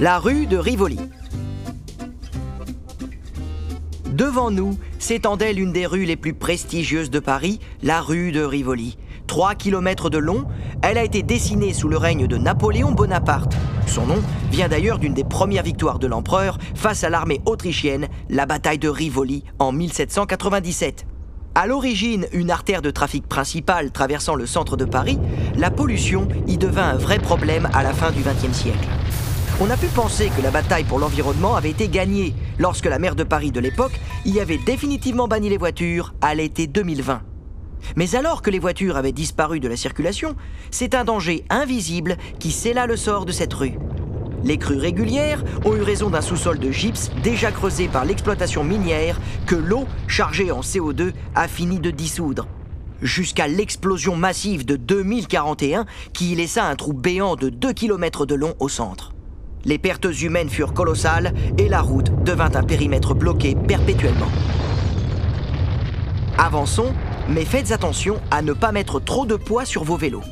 [0.00, 0.98] La rue de Rivoli.
[4.06, 8.98] Devant nous s'étendait l'une des rues les plus prestigieuses de Paris, la rue de Rivoli.
[9.26, 10.44] 3 km de long,
[10.82, 13.56] elle a été dessinée sous le règne de Napoléon Bonaparte.
[13.86, 18.46] Son nom vient d'ailleurs d'une des premières victoires de l'empereur face à l'armée autrichienne, la
[18.46, 21.06] bataille de Rivoli en 1797.
[21.58, 25.18] À l'origine, une artère de trafic principale traversant le centre de Paris,
[25.56, 28.86] la pollution y devint un vrai problème à la fin du XXe siècle.
[29.58, 33.16] On a pu penser que la bataille pour l'environnement avait été gagnée lorsque la maire
[33.16, 37.22] de Paris de l'époque y avait définitivement banni les voitures à l'été 2020.
[37.96, 40.36] Mais alors que les voitures avaient disparu de la circulation,
[40.70, 43.78] c'est un danger invisible qui scella le sort de cette rue.
[44.44, 49.18] Les crues régulières ont eu raison d'un sous-sol de gypse déjà creusé par l'exploitation minière
[49.46, 52.46] que l'eau, chargée en CO2, a fini de dissoudre.
[53.02, 58.34] Jusqu'à l'explosion massive de 2041 qui y laissa un trou béant de 2 km de
[58.34, 59.12] long au centre.
[59.64, 64.30] Les pertes humaines furent colossales et la route devint un périmètre bloqué perpétuellement.
[66.38, 66.92] Avançons
[67.28, 70.22] mais faites attention à ne pas mettre trop de poids sur vos vélos.